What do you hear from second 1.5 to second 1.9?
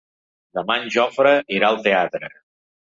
irà al